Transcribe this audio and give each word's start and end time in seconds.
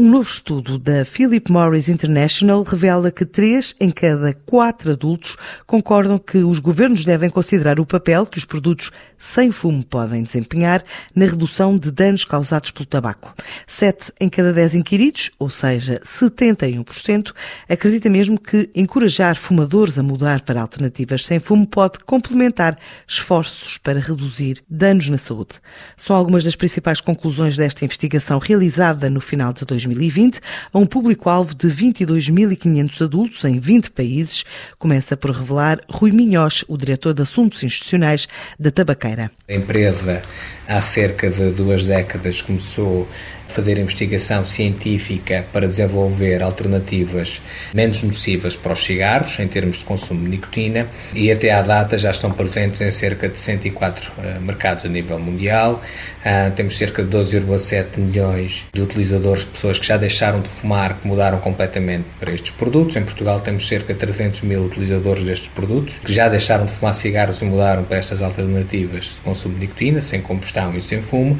Um 0.00 0.12
novo 0.12 0.30
estudo 0.30 0.78
da 0.78 1.04
Philip 1.04 1.52
Morris 1.52 1.90
International 1.90 2.62
revela 2.62 3.10
que 3.10 3.26
três 3.26 3.74
em 3.78 3.90
cada 3.90 4.32
quatro 4.32 4.92
adultos 4.92 5.36
concordam 5.66 6.16
que 6.16 6.38
os 6.38 6.58
governos 6.58 7.04
devem 7.04 7.28
considerar 7.28 7.78
o 7.78 7.84
papel 7.84 8.24
que 8.24 8.38
os 8.38 8.46
produtos 8.46 8.90
sem 9.18 9.52
fumo 9.52 9.84
podem 9.84 10.22
desempenhar 10.22 10.82
na 11.14 11.26
redução 11.26 11.76
de 11.76 11.90
danos 11.90 12.24
causados 12.24 12.70
pelo 12.70 12.86
tabaco. 12.86 13.34
Sete 13.66 14.10
em 14.18 14.30
cada 14.30 14.54
dez 14.54 14.74
inquiridos, 14.74 15.32
ou 15.38 15.50
seja, 15.50 16.00
71%, 16.02 17.34
acredita 17.68 18.08
mesmo 18.08 18.40
que 18.40 18.70
encorajar 18.74 19.36
fumadores 19.36 19.98
a 19.98 20.02
mudar 20.02 20.40
para 20.40 20.62
alternativas 20.62 21.26
sem 21.26 21.38
fumo 21.38 21.66
pode 21.66 21.98
complementar 22.06 22.78
esforços 23.06 23.76
para 23.76 24.00
reduzir 24.00 24.62
danos 24.66 25.10
na 25.10 25.18
saúde. 25.18 25.60
São 25.98 26.16
algumas 26.16 26.42
das 26.42 26.56
principais 26.56 27.02
conclusões 27.02 27.54
desta 27.54 27.84
investigação 27.84 28.38
realizada 28.38 29.10
no 29.10 29.20
final 29.20 29.52
de 29.52 29.66
2020 29.66 29.89
2020 29.90 30.40
a 30.72 30.78
um 30.78 30.86
público-alvo 30.86 31.54
de 31.54 31.68
22.500 31.68 33.04
adultos 33.04 33.44
em 33.44 33.58
20 33.58 33.90
países, 33.90 34.44
começa 34.78 35.16
por 35.16 35.30
revelar 35.30 35.80
Rui 35.88 36.12
Minhós, 36.12 36.64
o 36.68 36.76
diretor 36.76 37.12
de 37.14 37.22
Assuntos 37.22 37.62
Institucionais 37.62 38.28
da 38.58 38.70
Tabaqueira. 38.70 39.30
A 39.48 39.54
empresa, 39.54 40.22
há 40.66 40.80
cerca 40.80 41.28
de 41.28 41.50
duas 41.50 41.84
décadas, 41.84 42.40
começou 42.40 43.08
fazer 43.50 43.78
investigação 43.78 44.46
científica 44.46 45.44
para 45.52 45.66
desenvolver 45.66 46.42
alternativas 46.42 47.42
menos 47.74 48.02
nocivas 48.02 48.56
para 48.56 48.72
os 48.72 48.78
cigarros, 48.84 49.38
em 49.38 49.48
termos 49.48 49.78
de 49.78 49.84
consumo 49.84 50.24
de 50.24 50.30
nicotina, 50.30 50.86
e 51.14 51.30
até 51.30 51.50
à 51.50 51.60
data 51.60 51.98
já 51.98 52.10
estão 52.10 52.30
presentes 52.30 52.80
em 52.80 52.90
cerca 52.90 53.28
de 53.28 53.38
104 53.38 54.10
uh, 54.10 54.22
eh, 54.22 54.38
mercados 54.40 54.84
a 54.84 54.88
nível 54.88 55.18
mundial. 55.18 55.82
Uh, 56.20 56.50
temos 56.52 56.76
cerca 56.76 57.02
de 57.02 57.10
12,7 57.10 57.98
milhões 57.98 58.64
de 58.72 58.80
utilizadores, 58.80 59.44
de 59.44 59.50
pessoas 59.50 59.69
que 59.78 59.86
já 59.86 59.96
deixaram 59.96 60.40
de 60.40 60.48
fumar, 60.48 60.98
que 60.98 61.06
mudaram 61.06 61.38
completamente 61.38 62.04
para 62.18 62.32
estes 62.32 62.50
produtos. 62.50 62.96
Em 62.96 63.04
Portugal 63.04 63.40
temos 63.40 63.66
cerca 63.66 63.92
de 63.92 64.00
300 64.00 64.42
mil 64.42 64.64
utilizadores 64.64 65.24
destes 65.24 65.48
produtos, 65.48 65.98
que 65.98 66.12
já 66.12 66.28
deixaram 66.28 66.66
de 66.66 66.72
fumar 66.72 66.94
cigarros 66.94 67.40
e 67.42 67.44
mudaram 67.44 67.84
para 67.84 67.98
estas 67.98 68.22
alternativas 68.22 69.04
de 69.14 69.20
consumo 69.20 69.54
de 69.54 69.60
nicotina, 69.60 70.00
sem 70.00 70.20
combustão 70.20 70.76
e 70.76 70.80
sem 70.80 71.00
fumo. 71.02 71.38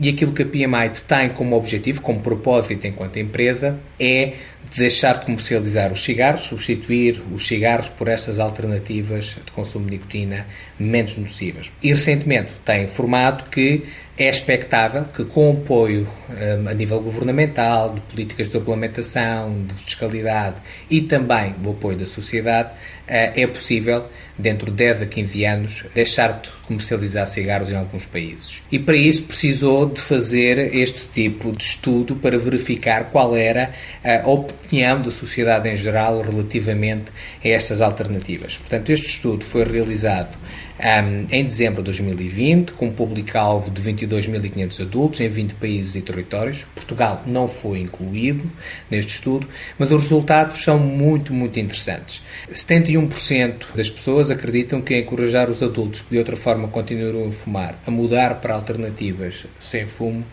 E 0.00 0.08
aquilo 0.08 0.32
que 0.32 0.42
a 0.42 0.46
PMI 0.46 0.90
tem 1.06 1.28
como 1.30 1.56
objetivo, 1.56 2.00
como 2.00 2.20
propósito 2.20 2.86
enquanto 2.86 3.18
empresa, 3.18 3.78
é 3.98 4.34
deixar 4.76 5.18
de 5.18 5.26
comercializar 5.26 5.92
os 5.92 6.02
cigarros, 6.02 6.44
substituir 6.44 7.22
os 7.32 7.46
cigarros 7.46 7.88
por 7.88 8.08
estas 8.08 8.38
alternativas 8.38 9.36
de 9.44 9.52
consumo 9.52 9.84
de 9.86 9.92
nicotina 9.92 10.46
menos 10.78 11.16
nocivas. 11.16 11.70
E 11.82 11.90
recentemente 11.90 12.52
tem 12.64 12.84
informado 12.84 13.44
que 13.50 13.84
é 14.16 14.28
expectável 14.28 15.04
que, 15.04 15.24
com 15.24 15.50
o 15.50 15.52
apoio 15.52 16.06
um, 16.28 16.68
a 16.68 16.74
nível 16.74 17.00
governamental, 17.00 17.94
de 17.94 18.00
políticas 18.02 18.46
de 18.46 18.52
regulamentação, 18.52 19.64
de 19.66 19.74
fiscalidade 19.74 20.56
e 20.90 21.00
também 21.00 21.54
o 21.64 21.70
apoio 21.70 21.96
da 21.96 22.04
sociedade, 22.04 22.68
uh, 22.68 22.74
é 23.08 23.46
possível, 23.46 24.04
dentro 24.38 24.66
de 24.66 24.72
10 24.72 25.02
a 25.02 25.06
15 25.06 25.44
anos, 25.46 25.84
deixar 25.94 26.42
de 26.42 26.50
comercializar 26.66 27.26
cigarros 27.26 27.70
em 27.70 27.76
alguns 27.76 28.04
países. 28.04 28.60
E 28.70 28.78
para 28.78 28.96
isso 28.96 29.22
precisou 29.22 29.88
de 29.88 30.00
fazer 30.00 30.74
este 30.74 31.06
tipo 31.08 31.50
de 31.50 31.64
estudo 31.64 32.14
para 32.16 32.38
verificar 32.38 33.10
qual 33.10 33.34
era 33.36 33.72
a 34.04 34.28
opinião 34.28 35.02
da 35.02 35.10
sociedade 35.10 35.68
em 35.68 35.76
geral 35.76 36.22
relativamente 36.22 37.12
a 37.44 37.48
estas 37.48 37.82
alternativas. 37.82 38.56
Portanto, 38.56 38.90
este 38.90 39.06
estudo 39.06 39.44
foi 39.44 39.64
realizado 39.64 40.36
um, 40.78 41.26
em 41.30 41.44
dezembro 41.44 41.82
de 41.82 41.86
2020, 41.86 42.72
com 42.72 42.86
um 42.86 42.92
público-alvo 42.92 43.70
de 43.70 43.80
22.500 43.82 44.82
adultos 44.82 45.20
em 45.20 45.28
20 45.28 45.54
países 45.54 45.94
e 45.96 46.00
territórios. 46.00 46.66
Portugal 46.74 47.22
não 47.26 47.48
foi 47.48 47.80
incluído 47.80 48.50
neste 48.90 49.14
estudo, 49.14 49.46
mas 49.78 49.92
os 49.92 50.02
resultados 50.02 50.62
são 50.62 50.78
muito, 50.78 51.32
muito 51.32 51.58
interessantes. 51.60 52.22
71% 52.50 53.74
das 53.74 53.88
pessoas 53.88 54.30
acreditam 54.30 54.80
que 54.80 54.98
encorajar 54.98 55.50
os 55.50 55.62
adultos 55.62 56.02
que 56.02 56.10
de 56.10 56.18
outra 56.18 56.36
forma 56.36 56.68
continuam 56.68 57.28
a 57.28 57.32
fumar 57.32 57.78
a 57.86 57.90
mudar 57.90 58.40
para 58.40 58.54
alternativas 58.54 59.46
sem 59.60 59.86
fumo 59.86 60.24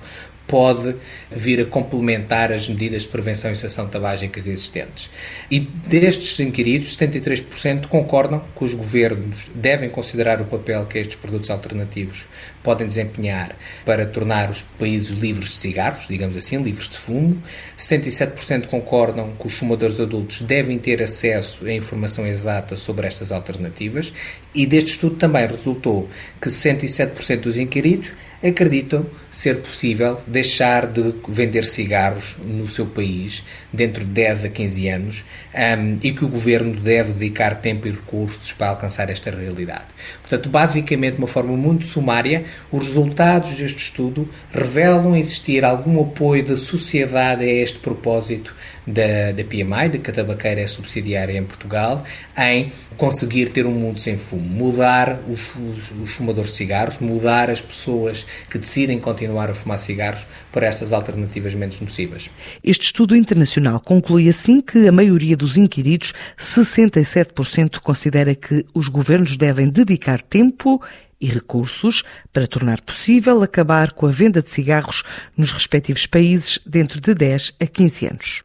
pode 0.49 0.95
vir 1.31 1.61
a 1.61 1.65
complementar 1.65 2.51
as 2.51 2.67
medidas 2.67 3.03
de 3.03 3.07
prevenção 3.07 3.51
e 3.51 3.55
cessação 3.55 3.87
tabágicas 3.87 4.47
existentes. 4.47 5.09
E 5.49 5.59
destes 5.59 6.39
inquiridos, 6.39 6.97
73% 6.97 7.85
concordam 7.85 8.43
que 8.57 8.63
os 8.63 8.73
governos 8.73 9.47
devem 9.53 9.89
considerar 9.89 10.41
o 10.41 10.45
papel 10.45 10.87
que 10.87 10.97
estes 10.97 11.15
produtos 11.15 11.51
alternativos 11.51 12.27
podem 12.63 12.87
desempenhar 12.87 13.55
para 13.85 14.07
tornar 14.07 14.49
os 14.49 14.61
países 14.61 15.17
livres 15.17 15.49
de 15.49 15.57
cigarros, 15.57 16.07
digamos 16.07 16.35
assim, 16.35 16.57
livres 16.61 16.89
de 16.89 16.97
fumo. 16.97 17.41
77% 17.77 18.65
concordam 18.65 19.33
que 19.39 19.45
os 19.45 19.53
fumadores 19.53 19.99
adultos 19.99 20.41
devem 20.41 20.79
ter 20.79 21.01
acesso 21.03 21.65
à 21.65 21.71
informação 21.71 22.25
exata 22.25 22.75
sobre 22.75 23.05
estas 23.05 23.31
alternativas. 23.31 24.11
E 24.55 24.65
deste 24.65 24.91
estudo 24.91 25.15
também 25.15 25.45
resultou 25.45 26.09
que 26.41 26.49
67% 26.49 27.41
dos 27.41 27.57
inquiridos 27.59 28.13
acreditam 28.43 29.05
ser 29.31 29.57
possível 29.57 30.19
deixar 30.25 30.87
de 30.87 31.13
vender 31.27 31.63
cigarros 31.63 32.37
no 32.43 32.67
seu 32.67 32.85
país 32.85 33.43
dentro 33.71 34.03
de 34.03 34.11
10 34.11 34.45
a 34.45 34.49
15 34.49 34.89
anos 34.89 35.25
um, 35.53 35.95
e 36.01 36.11
que 36.11 36.25
o 36.25 36.27
governo 36.27 36.79
deve 36.79 37.13
dedicar 37.13 37.55
tempo 37.55 37.87
e 37.87 37.91
recursos 37.91 38.51
para 38.53 38.69
alcançar 38.69 39.09
esta 39.09 39.29
realidade. 39.29 39.85
Portanto, 40.21 40.49
basicamente, 40.49 41.13
de 41.13 41.19
uma 41.19 41.27
forma 41.27 41.55
muito 41.55 41.85
sumária, 41.85 42.45
os 42.71 42.87
resultados 42.87 43.51
deste 43.51 43.77
estudo 43.77 44.27
revelam 44.51 45.15
existir 45.15 45.63
algum 45.63 46.01
apoio 46.01 46.43
da 46.43 46.57
sociedade 46.57 47.43
a 47.43 47.53
este 47.53 47.77
propósito 47.79 48.55
da, 48.85 49.31
da 49.31 49.43
PMI, 49.43 49.89
de 49.91 49.99
que 49.99 50.09
a 50.09 50.13
tabaqueira 50.13 50.61
é 50.61 50.67
subsidiária 50.67 51.37
em 51.37 51.43
Portugal, 51.43 52.03
em 52.37 52.71
conseguir 52.97 53.49
ter 53.49 53.65
um 53.65 53.71
mundo 53.71 53.99
sem 53.99 54.17
fumo, 54.17 54.41
mudar 54.41 55.19
os, 55.27 55.55
os, 55.55 55.91
os 55.91 56.11
fumadores 56.11 56.51
de 56.51 56.57
cigarros, 56.57 56.99
mudar 56.99 57.49
as 57.49 57.61
pessoas 57.61 58.25
que 58.49 58.57
decidem 58.57 58.99
continuar 58.99 59.49
a 59.49 59.53
fumar 59.53 59.79
cigarros 59.79 60.25
para 60.51 60.67
estas 60.67 60.91
alternativas 60.93 61.53
menos 61.53 61.79
nocivas. 61.79 62.29
Este 62.63 62.85
estudo 62.85 63.15
internacional 63.15 63.79
conclui 63.79 64.27
assim 64.27 64.61
que 64.61 64.87
a 64.87 64.91
maioria 64.91 65.37
dos 65.37 65.57
inquiridos, 65.57 66.13
67%, 66.37 67.79
considera 67.79 68.35
que 68.35 68.65
os 68.73 68.87
governos 68.87 69.37
devem 69.37 69.69
dedicar 69.69 70.21
tempo 70.21 70.81
e 71.19 71.27
recursos 71.27 72.03
para 72.31 72.47
tornar 72.47 72.81
possível 72.81 73.43
acabar 73.43 73.91
com 73.91 74.07
a 74.07 74.11
venda 74.11 74.41
de 74.41 74.49
cigarros 74.49 75.03
nos 75.35 75.51
respectivos 75.51 76.05
países 76.05 76.59
dentro 76.65 77.01
de 77.01 77.13
10 77.13 77.53
a 77.59 77.65
15 77.65 78.05
anos. 78.05 78.43